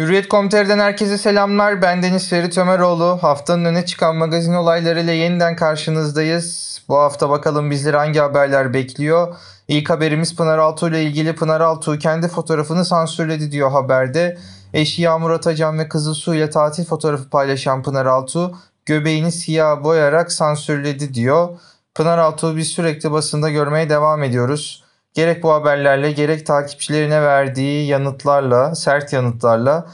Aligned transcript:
Hürriyet.com.tr'den 0.00 0.78
herkese 0.78 1.18
selamlar. 1.18 1.82
Ben 1.82 2.02
Deniz 2.02 2.28
Ferit 2.28 2.58
Ömeroğlu. 2.58 3.18
Haftanın 3.20 3.64
öne 3.64 3.86
çıkan 3.86 4.16
magazin 4.16 4.52
olaylarıyla 4.52 5.12
yeniden 5.12 5.56
karşınızdayız. 5.56 6.78
Bu 6.88 6.96
hafta 6.96 7.30
bakalım 7.30 7.70
bizleri 7.70 7.96
hangi 7.96 8.18
haberler 8.18 8.74
bekliyor. 8.74 9.34
İlk 9.68 9.90
haberimiz 9.90 10.36
Pınar 10.36 10.58
Altuğ 10.58 10.88
ile 10.88 11.02
ilgili. 11.02 11.34
Pınar 11.34 11.60
Altuğ 11.60 11.98
kendi 11.98 12.28
fotoğrafını 12.28 12.84
sansürledi 12.84 13.52
diyor 13.52 13.70
haberde. 13.70 14.38
Eşi 14.72 15.02
Yağmur 15.02 15.30
Atacan 15.30 15.78
ve 15.78 15.88
kızı 15.88 16.14
Su 16.14 16.34
ile 16.34 16.50
tatil 16.50 16.84
fotoğrafı 16.84 17.30
paylaşan 17.30 17.82
Pınar 17.82 18.06
Altuğ 18.06 18.52
göbeğini 18.86 19.32
siyah 19.32 19.84
boyayarak 19.84 20.32
sansürledi 20.32 21.14
diyor. 21.14 21.48
Pınar 21.94 22.18
Altuğ 22.18 22.56
biz 22.56 22.68
sürekli 22.68 23.12
basında 23.12 23.50
görmeye 23.50 23.90
devam 23.90 24.22
ediyoruz. 24.22 24.84
Gerek 25.14 25.42
bu 25.42 25.52
haberlerle 25.52 26.12
gerek 26.12 26.46
takipçilerine 26.46 27.22
verdiği 27.22 27.86
yanıtlarla, 27.86 28.74
sert 28.74 29.12
yanıtlarla 29.12 29.86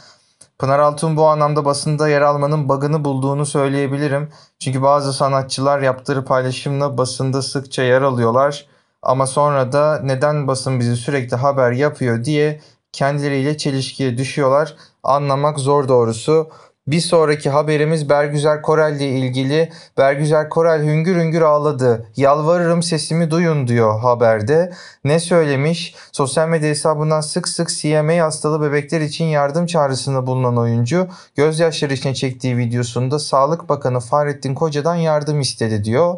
Pınar 0.58 0.78
Altun 0.78 1.16
bu 1.16 1.26
anlamda 1.26 1.64
basında 1.64 2.08
yer 2.08 2.22
almanın 2.22 2.68
bug'ını 2.68 3.04
bulduğunu 3.04 3.46
söyleyebilirim. 3.46 4.28
Çünkü 4.58 4.82
bazı 4.82 5.12
sanatçılar 5.12 5.80
yaptığı 5.82 6.24
paylaşımla 6.24 6.98
basında 6.98 7.42
sıkça 7.42 7.82
yer 7.82 8.02
alıyorlar. 8.02 8.66
Ama 9.02 9.26
sonra 9.26 9.72
da 9.72 10.00
neden 10.04 10.46
basın 10.48 10.80
bizi 10.80 10.96
sürekli 10.96 11.36
haber 11.36 11.72
yapıyor 11.72 12.24
diye 12.24 12.60
kendileriyle 12.92 13.56
çelişkiye 13.56 14.18
düşüyorlar. 14.18 14.76
Anlamak 15.02 15.58
zor 15.58 15.88
doğrusu. 15.88 16.50
Bir 16.88 17.00
sonraki 17.00 17.50
haberimiz 17.50 18.08
Bergüzer 18.08 18.62
Korel 18.62 18.96
ile 18.96 19.08
ilgili. 19.08 19.72
Bergüzer 19.98 20.48
Korel 20.48 20.82
hüngür 20.82 21.16
hüngür 21.16 21.42
ağladı. 21.42 22.06
Yalvarırım 22.16 22.82
sesimi 22.82 23.30
duyun 23.30 23.68
diyor 23.68 24.00
haberde. 24.00 24.72
Ne 25.04 25.20
söylemiş? 25.20 25.94
Sosyal 26.12 26.48
medya 26.48 26.68
hesabından 26.68 27.20
sık 27.20 27.48
sık 27.48 27.68
CMA 27.68 28.24
hastalı 28.24 28.60
bebekler 28.62 29.00
için 29.00 29.24
yardım 29.24 29.66
çağrısında 29.66 30.26
bulunan 30.26 30.58
oyuncu 30.58 31.08
gözyaşları 31.36 31.94
içine 31.94 32.14
çektiği 32.14 32.56
videosunda 32.56 33.18
Sağlık 33.18 33.68
Bakanı 33.68 34.00
Fahrettin 34.00 34.54
Koca'dan 34.54 34.96
yardım 34.96 35.40
istedi 35.40 35.84
diyor. 35.84 36.14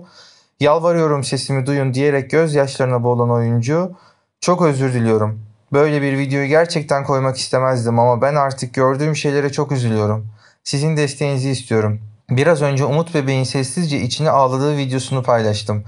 Yalvarıyorum 0.61 1.25
sesimi 1.25 1.67
duyun 1.67 1.95
diyerek 1.95 2.31
gözyaşlarına 2.31 3.05
boğulan 3.05 3.31
oyuncu 3.31 3.93
çok 4.41 4.63
özür 4.63 4.95
diliyorum. 4.95 5.41
Böyle 5.73 6.03
bir 6.03 6.19
videoyu 6.19 6.49
gerçekten 6.49 7.05
koymak 7.05 7.37
istemezdim 7.37 7.99
ama 7.99 8.23
ben 8.23 8.35
artık 8.35 8.75
gördüğüm 8.75 9.17
şeylere 9.17 9.53
çok 9.53 9.73
üzülüyorum. 9.73 10.38
Sizin 10.69 10.97
desteğinizi 10.97 11.51
istiyorum. 11.51 12.01
Biraz 12.31 12.63
önce 12.63 12.85
Umut 12.85 13.15
bebeğin 13.15 13.45
sessizce 13.45 14.01
içine 14.01 14.31
ağladığı 14.31 14.77
videosunu 14.77 15.23
paylaştım. 15.23 15.85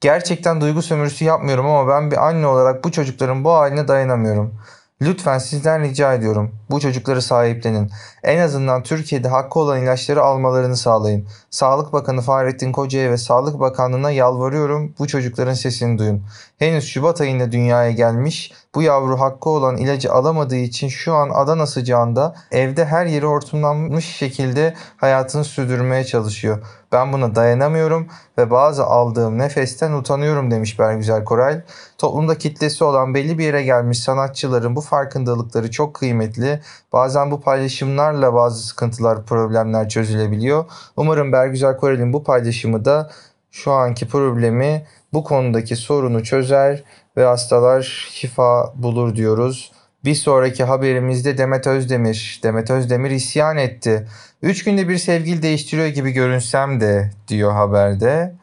Gerçekten 0.00 0.60
duygu 0.60 0.82
sömürüsü 0.82 1.24
yapmıyorum 1.24 1.66
ama 1.66 1.88
ben 1.88 2.10
bir 2.10 2.28
anne 2.28 2.46
olarak 2.46 2.84
bu 2.84 2.92
çocukların 2.92 3.44
bu 3.44 3.50
haline 3.50 3.88
dayanamıyorum. 3.88 4.54
Lütfen 5.02 5.38
sizden 5.38 5.82
rica 5.82 6.14
ediyorum. 6.14 6.54
Bu 6.70 6.80
çocukları 6.80 7.22
sahiplenin. 7.22 7.90
En 8.22 8.38
azından 8.38 8.82
Türkiye'de 8.82 9.28
hakkı 9.28 9.58
olan 9.58 9.82
ilaçları 9.82 10.22
almalarını 10.22 10.76
sağlayın. 10.76 11.28
Sağlık 11.50 11.92
Bakanı 11.92 12.20
Fahrettin 12.20 12.72
Koca'ya 12.72 13.10
ve 13.10 13.16
Sağlık 13.16 13.60
Bakanlığı'na 13.60 14.10
yalvarıyorum. 14.10 14.94
Bu 14.98 15.06
çocukların 15.06 15.54
sesini 15.54 15.98
duyun. 15.98 16.24
Henüz 16.58 16.84
Şubat 16.88 17.20
ayında 17.20 17.52
dünyaya 17.52 17.90
gelmiş. 17.90 18.52
Bu 18.74 18.82
yavru 18.82 19.20
hakkı 19.20 19.50
olan 19.50 19.76
ilacı 19.76 20.12
alamadığı 20.12 20.56
için 20.56 20.88
şu 20.88 21.14
an 21.14 21.30
Adana 21.30 21.66
sıcağında 21.66 22.34
evde 22.50 22.84
her 22.84 23.06
yeri 23.06 23.26
hortumlanmış 23.26 24.04
şekilde 24.04 24.74
hayatını 24.96 25.44
sürdürmeye 25.44 26.04
çalışıyor. 26.04 26.66
Ben 26.92 27.12
buna 27.12 27.34
dayanamıyorum 27.34 28.08
ve 28.38 28.50
bazı 28.50 28.84
aldığım 28.84 29.38
nefesten 29.38 29.92
utanıyorum 29.92 30.50
demiş 30.50 30.78
Bergüzel 30.78 31.24
Koray. 31.24 31.62
Toplumda 31.98 32.38
kitlesi 32.38 32.84
olan 32.84 33.14
belli 33.14 33.38
bir 33.38 33.44
yere 33.44 33.62
gelmiş 33.62 33.98
sanatçıların 33.98 34.76
bu 34.76 34.80
farkındalıkları 34.80 35.70
çok 35.70 35.94
kıymetli. 35.94 36.60
Bazen 36.92 37.30
bu 37.30 37.40
paylaşımlarla 37.40 38.34
bazı 38.34 38.66
sıkıntılar, 38.66 39.24
problemler 39.24 39.88
çözülebiliyor. 39.88 40.64
Umarım 40.96 41.32
Bergüzel 41.32 41.76
Korel'in 41.76 42.12
bu 42.12 42.24
paylaşımı 42.24 42.84
da 42.84 43.10
şu 43.50 43.72
anki 43.72 44.08
problemi 44.08 44.86
bu 45.12 45.24
konudaki 45.24 45.76
sorunu 45.76 46.24
çözer 46.24 46.84
ve 47.16 47.24
hastalar 47.24 48.08
şifa 48.12 48.72
bulur 48.74 49.16
diyoruz. 49.16 49.72
Bir 50.04 50.14
sonraki 50.14 50.64
haberimizde 50.64 51.38
Demet 51.38 51.66
Özdemir. 51.66 52.40
Demet 52.42 52.70
Özdemir 52.70 53.10
isyan 53.10 53.56
etti. 53.56 54.08
Üç 54.42 54.64
günde 54.64 54.88
bir 54.88 54.98
sevgili 54.98 55.42
değiştiriyor 55.42 55.88
gibi 55.88 56.10
görünsem 56.10 56.80
de 56.80 57.10
diyor 57.28 57.52
haberde. 57.52 58.34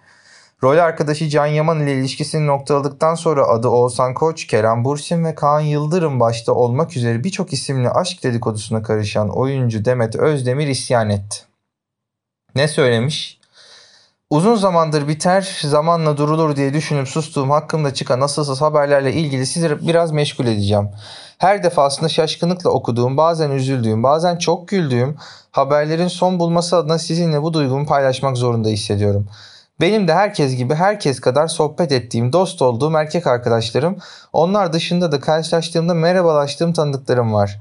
Rol 0.64 0.78
arkadaşı 0.78 1.30
Can 1.30 1.46
Yaman 1.46 1.80
ile 1.80 1.94
ilişkisini 1.94 2.48
noktaladıktan 2.48 3.16
sonra 3.16 3.48
adı 3.48 3.68
Oğuzhan 3.68 4.14
Koç, 4.14 4.48
Kerem 4.48 4.86
Bursin 4.86 5.26
ve 5.26 5.36
Kaan 5.36 5.60
Yıldırım 5.60 6.20
başta 6.20 6.54
olmak 6.54 6.98
üzere 6.98 7.24
birçok 7.24 7.54
isimli 7.54 7.90
aşk 7.90 8.24
dedikodusuna 8.24 8.84
karışan 8.84 9.30
oyuncu 9.30 9.86
Demet 9.86 10.16
Özdemir 10.16 10.68
isyan 10.68 11.10
etti. 11.10 11.38
Ne 12.56 12.68
söylemiş? 12.68 13.39
Uzun 14.30 14.56
zamandır 14.56 15.08
biter, 15.08 15.60
zamanla 15.62 16.18
durulur 16.18 16.56
diye 16.56 16.74
düşünüp 16.74 17.08
sustuğum 17.08 17.50
hakkımda 17.50 17.94
çıkan 17.94 18.22
asılsız 18.22 18.62
haberlerle 18.62 19.14
ilgili 19.14 19.46
sizi 19.46 19.88
biraz 19.88 20.12
meşgul 20.12 20.46
edeceğim. 20.46 20.90
Her 21.38 21.64
defasında 21.64 22.10
şaşkınlıkla 22.10 22.70
okuduğum, 22.70 23.18
bazen 23.18 23.52
üzüldüğüm, 23.52 24.04
bazen 24.04 24.38
çok 24.38 24.68
güldüğüm 24.68 25.18
haberlerin 25.52 26.08
son 26.08 26.40
bulması 26.40 26.78
adına 26.78 27.00
sizinle 27.00 27.42
bu 27.42 27.54
duygumu 27.54 27.86
paylaşmak 27.86 28.38
zorunda 28.38 28.70
hissediyorum. 28.70 29.28
Benim 29.82 30.08
de 30.08 30.14
herkes 30.14 30.56
gibi 30.56 30.76
herkes 30.76 31.20
kadar 31.20 31.48
sohbet 31.48 31.92
ettiğim, 31.92 32.34
dost 32.34 32.62
olduğum 32.62 32.98
erkek 32.98 33.28
arkadaşlarım, 33.28 33.98
onlar 34.34 34.74
dışında 34.74 35.12
da 35.12 35.20
karşılaştığımda 35.20 35.94
merhabalaştığım 35.94 36.74
tanıdıklarım 36.74 37.34
var. 37.34 37.60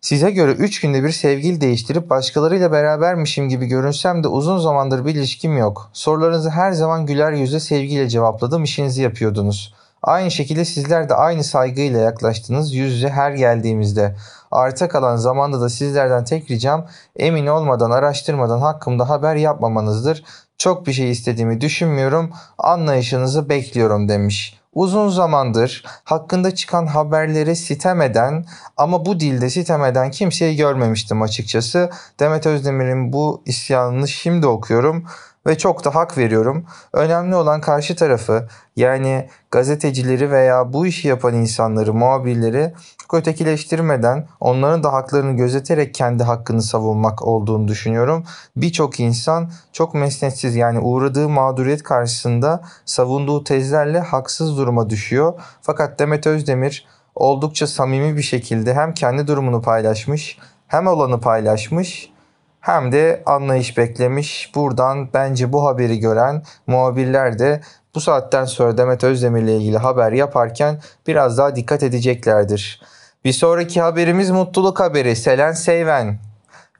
Size 0.00 0.30
göre 0.30 0.52
3 0.52 0.80
günde 0.80 1.04
bir 1.04 1.10
sevgili 1.10 1.60
değiştirip 1.60 2.10
başkalarıyla 2.10 2.72
berabermişim 2.72 3.48
gibi 3.48 3.66
görünsem 3.66 4.24
de 4.24 4.28
uzun 4.28 4.58
zamandır 4.58 5.06
bir 5.06 5.14
ilişkim 5.14 5.58
yok. 5.58 5.90
Sorularınızı 5.92 6.50
her 6.50 6.72
zaman 6.72 7.06
güler 7.06 7.32
yüzle 7.32 7.60
sevgiyle 7.60 8.08
cevapladım, 8.08 8.64
işinizi 8.64 9.02
yapıyordunuz. 9.02 9.74
Aynı 10.02 10.30
şekilde 10.30 10.64
sizler 10.64 11.08
de 11.08 11.14
aynı 11.14 11.44
saygıyla 11.44 12.00
yaklaştınız 12.00 12.74
yüz 12.74 12.94
yüze 12.94 13.08
her 13.08 13.30
geldiğimizde. 13.30 14.16
Arta 14.50 14.88
kalan 14.88 15.16
zamanda 15.16 15.60
da 15.60 15.68
sizlerden 15.68 16.24
tek 16.24 16.50
ricam 16.50 16.86
emin 17.16 17.46
olmadan 17.46 17.90
araştırmadan 17.90 18.60
hakkımda 18.60 19.08
haber 19.08 19.36
yapmamanızdır. 19.36 20.24
Çok 20.58 20.86
bir 20.86 20.92
şey 20.92 21.10
istediğimi 21.10 21.60
düşünmüyorum. 21.60 22.30
Anlayışınızı 22.58 23.48
bekliyorum 23.48 24.08
demiş. 24.08 24.59
Uzun 24.72 25.08
zamandır 25.08 25.84
hakkında 26.04 26.54
çıkan 26.54 26.86
haberleri 26.86 27.56
sitem 27.56 28.02
eden 28.02 28.44
ama 28.76 29.06
bu 29.06 29.20
dilde 29.20 29.50
sitem 29.50 29.84
eden 29.84 30.10
kimseyi 30.10 30.56
görmemiştim 30.56 31.22
açıkçası. 31.22 31.90
Demet 32.20 32.46
Özdemir'in 32.46 33.12
bu 33.12 33.42
isyanını 33.46 34.08
şimdi 34.08 34.46
okuyorum 34.46 35.06
ve 35.46 35.58
çok 35.58 35.84
da 35.84 35.94
hak 35.94 36.18
veriyorum. 36.18 36.66
Önemli 36.92 37.34
olan 37.34 37.60
karşı 37.60 37.96
tarafı 37.96 38.48
yani 38.76 39.28
gazetecileri 39.50 40.30
veya 40.30 40.72
bu 40.72 40.86
işi 40.86 41.08
yapan 41.08 41.34
insanları, 41.34 41.94
muhabirleri 41.94 42.72
ötekileştirmeden 43.12 44.28
onların 44.40 44.82
da 44.82 44.92
haklarını 44.92 45.36
gözeterek 45.36 45.94
kendi 45.94 46.22
hakkını 46.22 46.62
savunmak 46.62 47.22
olduğunu 47.22 47.68
düşünüyorum. 47.68 48.24
Birçok 48.56 49.00
insan 49.00 49.50
çok 49.72 49.94
mesnetsiz 49.94 50.56
yani 50.56 50.78
uğradığı 50.78 51.28
mağduriyet 51.28 51.82
karşısında 51.82 52.62
savunduğu 52.84 53.44
tezlerle 53.44 54.00
haksız 54.00 54.58
duruma 54.58 54.90
düşüyor. 54.90 55.32
Fakat 55.62 55.98
Demet 55.98 56.26
Özdemir 56.26 56.86
oldukça 57.14 57.66
samimi 57.66 58.16
bir 58.16 58.22
şekilde 58.22 58.74
hem 58.74 58.94
kendi 58.94 59.26
durumunu 59.26 59.62
paylaşmış 59.62 60.38
hem 60.68 60.86
olanı 60.86 61.20
paylaşmış 61.20 62.10
hem 62.60 62.92
de 62.92 63.22
anlayış 63.26 63.78
beklemiş. 63.78 64.52
Buradan 64.54 65.08
bence 65.14 65.52
bu 65.52 65.66
haberi 65.66 65.98
gören 65.98 66.42
muhabirler 66.66 67.38
de 67.38 67.60
bu 67.94 68.00
saatten 68.00 68.44
sonra 68.44 68.78
Demet 68.78 69.04
Özdemir 69.04 69.42
ile 69.42 69.56
ilgili 69.56 69.78
haber 69.78 70.12
yaparken 70.12 70.80
biraz 71.06 71.38
daha 71.38 71.56
dikkat 71.56 71.82
edeceklerdir. 71.82 72.82
Bir 73.24 73.32
sonraki 73.32 73.80
haberimiz 73.80 74.30
mutluluk 74.30 74.80
haberi. 74.80 75.16
Selen 75.16 75.52
Seyven. 75.52 76.29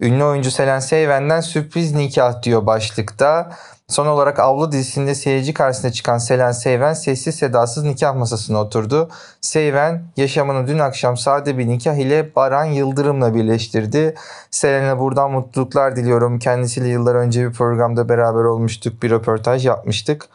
Ünlü 0.01 0.25
oyuncu 0.25 0.51
Selen 0.51 0.79
Seyven'den 0.79 1.41
sürpriz 1.41 1.95
nikah 1.95 2.43
diyor 2.43 2.67
başlıkta. 2.67 3.51
Son 3.89 4.07
olarak 4.07 4.39
Avlu 4.39 4.73
dizisinde 4.73 5.15
seyirci 5.15 5.55
karşısına 5.55 5.93
çıkan 5.93 6.19
Selen 6.19 6.53
Seyven 6.53 6.93
sessiz 6.93 7.35
sedasız 7.35 7.85
nikah 7.85 8.15
masasına 8.15 8.61
oturdu. 8.61 9.09
Seyven 9.41 10.03
yaşamını 10.17 10.67
dün 10.67 10.79
akşam 10.79 11.17
sade 11.17 11.59
bir 11.59 11.69
nikah 11.69 11.95
ile 11.95 12.35
Baran 12.37 12.65
Yıldırım'la 12.65 13.35
birleştirdi. 13.35 14.15
Selen'e 14.51 14.99
buradan 14.99 15.31
mutluluklar 15.31 15.97
diliyorum. 15.97 16.39
Kendisiyle 16.39 16.89
yıllar 16.89 17.15
önce 17.15 17.49
bir 17.49 17.53
programda 17.53 18.09
beraber 18.09 18.45
olmuştuk. 18.45 19.03
Bir 19.03 19.11
röportaj 19.11 19.67
yapmıştık. 19.67 20.29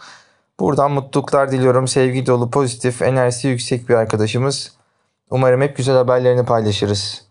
Buradan 0.60 0.92
mutluluklar 0.92 1.52
diliyorum. 1.52 1.88
Sevgi 1.88 2.26
dolu, 2.26 2.50
pozitif, 2.50 3.02
enerjisi 3.02 3.48
yüksek 3.48 3.90
bir 3.90 3.94
arkadaşımız. 3.94 4.72
Umarım 5.30 5.62
hep 5.62 5.78
güzel 5.78 5.96
haberlerini 5.96 6.46
paylaşırız. 6.46 7.25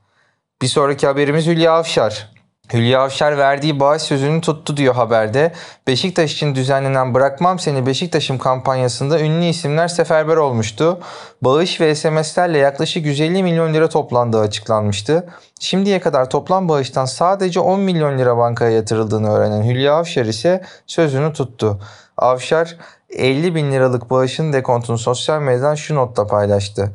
Bir 0.62 0.68
sonraki 0.68 1.06
haberimiz 1.06 1.46
Hülya 1.46 1.72
Avşar. 1.72 2.34
Hülya 2.72 3.00
Avşar 3.02 3.38
verdiği 3.38 3.80
bağış 3.80 4.02
sözünü 4.02 4.40
tuttu 4.40 4.76
diyor 4.76 4.94
haberde. 4.94 5.52
Beşiktaş 5.86 6.32
için 6.32 6.54
düzenlenen 6.54 7.14
Bırakmam 7.14 7.58
Seni 7.58 7.86
Beşiktaş'ım 7.86 8.38
kampanyasında 8.38 9.20
ünlü 9.20 9.44
isimler 9.44 9.88
seferber 9.88 10.36
olmuştu. 10.36 11.00
Bağış 11.42 11.80
ve 11.80 11.94
SMS'lerle 11.94 12.58
yaklaşık 12.58 13.06
150 13.06 13.42
milyon 13.42 13.74
lira 13.74 13.88
toplandığı 13.88 14.40
açıklanmıştı. 14.40 15.28
Şimdiye 15.60 16.00
kadar 16.00 16.30
toplam 16.30 16.68
bağıştan 16.68 17.04
sadece 17.04 17.60
10 17.60 17.80
milyon 17.80 18.18
lira 18.18 18.36
bankaya 18.36 18.70
yatırıldığını 18.70 19.30
öğrenen 19.30 19.62
Hülya 19.62 19.94
Avşar 19.94 20.24
ise 20.24 20.64
sözünü 20.86 21.32
tuttu. 21.32 21.80
Avşar 22.16 22.76
50 23.10 23.54
bin 23.54 23.72
liralık 23.72 24.10
bağışın 24.10 24.52
dekontunu 24.52 24.98
sosyal 24.98 25.40
medyadan 25.40 25.74
şu 25.74 25.94
notla 25.94 26.26
paylaştı. 26.26 26.90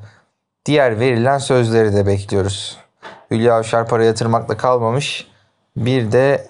Diğer 0.66 1.00
verilen 1.00 1.38
sözleri 1.38 1.94
de 1.96 2.08
bekliyoruz. 2.08 2.89
Hülya 3.32 3.56
Avşar 3.56 3.88
para 3.88 4.04
yatırmakla 4.04 4.58
kalmamış 4.58 5.28
bir 5.76 6.12
de 6.12 6.48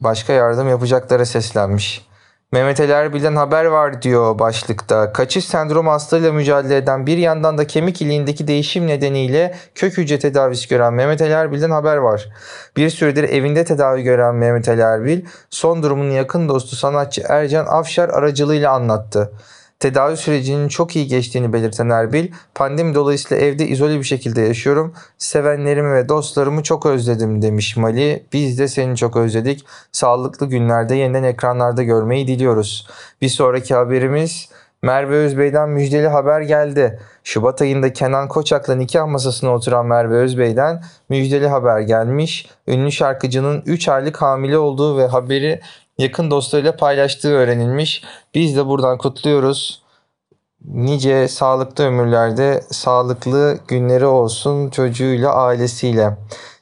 başka 0.00 0.32
yardım 0.32 0.68
yapacaklara 0.68 1.24
seslenmiş. 1.24 2.06
Mehmet 2.52 2.80
Ali 2.80 2.92
Erbil'den 2.92 3.36
haber 3.36 3.64
var 3.64 4.02
diyor 4.02 4.38
başlıkta. 4.38 5.12
Kaçış 5.12 5.44
sendrom 5.44 5.86
hastalığıyla 5.86 6.32
mücadele 6.32 6.76
eden 6.76 7.06
bir 7.06 7.18
yandan 7.18 7.58
da 7.58 7.66
kemik 7.66 8.02
iliğindeki 8.02 8.48
değişim 8.48 8.86
nedeniyle 8.86 9.54
kök 9.74 9.98
hücre 9.98 10.18
tedavisi 10.18 10.68
gören 10.68 10.94
Mehmet 10.94 11.22
Ali 11.22 11.30
Erbil'den 11.30 11.70
haber 11.70 11.96
var. 11.96 12.28
Bir 12.76 12.90
süredir 12.90 13.24
evinde 13.24 13.64
tedavi 13.64 14.02
gören 14.02 14.34
Mehmet 14.34 14.68
Ali 14.68 14.80
Erbil 14.80 15.24
son 15.50 15.82
durumunu 15.82 16.12
yakın 16.12 16.48
dostu 16.48 16.76
sanatçı 16.76 17.22
Ercan 17.28 17.66
Afşar 17.66 18.08
aracılığıyla 18.08 18.72
anlattı. 18.72 19.32
Tedavi 19.80 20.16
sürecinin 20.16 20.68
çok 20.68 20.96
iyi 20.96 21.06
geçtiğini 21.06 21.52
belirten 21.52 21.88
Erbil, 21.88 22.32
pandemi 22.54 22.94
dolayısıyla 22.94 23.44
evde 23.44 23.66
izole 23.66 23.98
bir 23.98 24.04
şekilde 24.04 24.40
yaşıyorum. 24.40 24.94
Sevenlerimi 25.18 25.94
ve 25.94 26.08
dostlarımı 26.08 26.62
çok 26.62 26.86
özledim 26.86 27.42
demiş 27.42 27.76
Mali. 27.76 28.26
Biz 28.32 28.58
de 28.58 28.68
seni 28.68 28.96
çok 28.96 29.16
özledik. 29.16 29.66
Sağlıklı 29.92 30.46
günlerde 30.46 30.94
yeniden 30.94 31.22
ekranlarda 31.22 31.82
görmeyi 31.82 32.26
diliyoruz. 32.26 32.88
Bir 33.20 33.28
sonraki 33.28 33.74
haberimiz 33.74 34.48
Merve 34.82 35.14
Özbey'den 35.16 35.68
müjdeli 35.68 36.08
haber 36.08 36.40
geldi. 36.40 37.00
Şubat 37.24 37.62
ayında 37.62 37.92
Kenan 37.92 38.28
Koçak'la 38.28 38.74
nikah 38.74 39.06
masasına 39.06 39.54
oturan 39.54 39.86
Merve 39.86 40.16
Özbey'den 40.16 40.82
müjdeli 41.08 41.48
haber 41.48 41.80
gelmiş. 41.80 42.50
Ünlü 42.66 42.92
şarkıcının 42.92 43.62
3 43.66 43.88
aylık 43.88 44.22
hamile 44.22 44.58
olduğu 44.58 44.98
ve 44.98 45.06
haberi 45.06 45.60
yakın 45.98 46.30
dostlarıyla 46.30 46.76
paylaştığı 46.76 47.32
öğrenilmiş. 47.32 48.02
Biz 48.34 48.56
de 48.56 48.66
buradan 48.66 48.98
kutluyoruz. 48.98 49.82
Nice 50.64 51.28
sağlıklı 51.28 51.84
ömürlerde 51.84 52.64
sağlıklı 52.70 53.58
günleri 53.68 54.06
olsun 54.06 54.70
çocuğuyla 54.70 55.34
ailesiyle. 55.34 56.16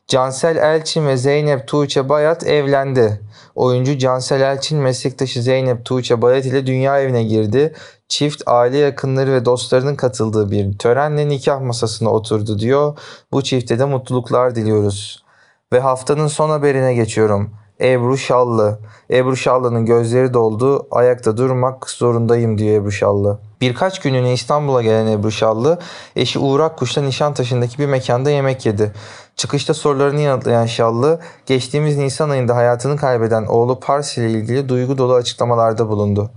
Cansel 0.09 0.57
Elçin 0.57 1.07
ve 1.07 1.17
Zeynep 1.17 1.69
Tuğçe 1.69 2.09
Bayat 2.09 2.47
evlendi. 2.47 3.21
Oyuncu 3.55 3.99
Cansel 3.99 4.41
Elçin 4.41 4.79
meslektaşı 4.79 5.43
Zeynep 5.43 5.85
Tuğçe 5.85 6.23
Bayat 6.23 6.47
ile 6.47 6.67
dünya 6.67 7.01
evine 7.01 7.25
girdi. 7.25 7.75
Çift 8.09 8.43
aile 8.47 8.79
yakınları 8.79 9.33
ve 9.33 9.45
dostlarının 9.45 9.97
katıldığı 9.97 10.51
bir 10.51 10.79
törenle 10.79 11.29
nikah 11.29 11.61
masasına 11.61 12.11
oturdu 12.11 12.59
diyor. 12.59 12.99
Bu 13.33 13.43
çifte 13.43 13.79
de 13.79 13.85
mutluluklar 13.85 14.55
diliyoruz. 14.55 15.25
Ve 15.73 15.81
haftanın 15.81 16.29
son 16.29 16.51
haberine 16.51 16.95
geçiyorum. 16.95 17.55
Ebru 17.81 18.19
Şallı. 18.19 18.79
Ebru 19.11 19.37
Şallı'nın 19.37 19.87
gözleri 19.87 20.35
doldu. 20.35 20.87
Ayakta 20.91 21.37
durmak 21.37 21.91
zorundayım 21.91 22.59
diyor 22.59 22.83
Ebru 22.83 22.93
Şallı. 22.93 23.39
Birkaç 23.61 24.01
günlüğüne 24.01 24.33
İstanbul'a 24.33 24.83
gelen 24.83 25.07
Ebru 25.07 25.31
Şallı, 25.31 25.79
eşi 26.17 26.39
Uğur 26.39 26.61
Akkuş'la 26.61 27.03
Nişantaşı'ndaki 27.03 27.79
bir 27.79 27.87
mekanda 27.87 28.31
yemek 28.31 28.67
yedi. 28.67 28.93
Çıkışta 29.37 29.75
sorularını 29.75 30.21
yanıtlayan 30.21 30.67
Şallı, 30.67 31.21
geçtiğimiz 31.47 31.97
Nisan 31.99 32.31
ayında 32.31 32.57
hayatını 32.57 32.97
kaybeden 32.97 33.47
oğlu 33.47 33.81
Pars 33.81 34.19
ile 34.19 34.31
ilgili 34.31 34.69
duygu 34.69 34.99
dolu 34.99 35.15
açıklamalarda 35.15 35.89
bulundu. 35.89 36.31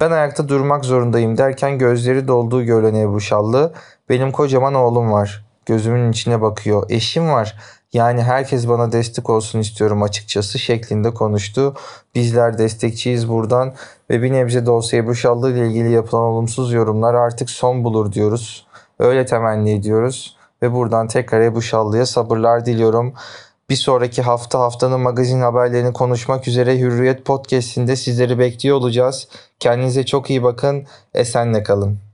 Ben 0.00 0.10
ayakta 0.10 0.48
durmak 0.48 0.84
zorundayım 0.84 1.38
derken 1.38 1.78
gözleri 1.78 2.28
dolduğu 2.28 2.62
görülen 2.62 2.94
Ebru 2.94 3.20
Şallı, 3.20 3.72
benim 4.08 4.32
kocaman 4.32 4.74
oğlum 4.74 5.12
var. 5.12 5.44
Gözümün 5.66 6.12
içine 6.12 6.40
bakıyor. 6.40 6.86
Eşim 6.90 7.28
var. 7.30 7.56
Yani 7.92 8.22
herkes 8.22 8.68
bana 8.68 8.92
destek 8.92 9.30
olsun 9.30 9.58
istiyorum 9.58 10.02
açıkçası 10.02 10.58
şeklinde 10.58 11.14
konuştu. 11.14 11.74
Bizler 12.14 12.58
destekçiyiz 12.58 13.28
buradan 13.28 13.74
ve 14.10 14.22
bir 14.22 14.32
nebze 14.32 14.66
de 14.66 14.70
olsa 14.70 14.96
Ebru 14.96 15.14
Şallı 15.14 15.52
ile 15.52 15.66
ilgili 15.66 15.90
yapılan 15.90 16.22
olumsuz 16.22 16.72
yorumlar 16.72 17.14
artık 17.14 17.50
son 17.50 17.84
bulur 17.84 18.12
diyoruz. 18.12 18.66
Öyle 18.98 19.26
temenni 19.26 19.72
ediyoruz 19.72 20.36
ve 20.62 20.72
buradan 20.72 21.08
tekrar 21.08 21.40
Ebru 21.40 21.62
Şallı'ya 21.62 22.06
sabırlar 22.06 22.66
diliyorum. 22.66 23.14
Bir 23.70 23.76
sonraki 23.76 24.22
hafta 24.22 24.58
haftanın 24.58 25.00
magazin 25.00 25.40
haberlerini 25.40 25.92
konuşmak 25.92 26.48
üzere 26.48 26.78
Hürriyet 26.78 27.24
Podcast'inde 27.24 27.96
sizleri 27.96 28.38
bekliyor 28.38 28.76
olacağız. 28.76 29.28
Kendinize 29.60 30.06
çok 30.06 30.30
iyi 30.30 30.42
bakın. 30.42 30.86
Esenle 31.14 31.62
kalın. 31.62 32.11